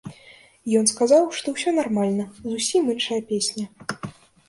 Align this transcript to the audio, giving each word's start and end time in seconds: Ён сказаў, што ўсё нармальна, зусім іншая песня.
Ён 0.79 0.85
сказаў, 0.93 1.27
што 1.41 1.47
ўсё 1.57 1.75
нармальна, 1.81 2.25
зусім 2.51 2.93
іншая 2.97 3.21
песня. 3.33 3.65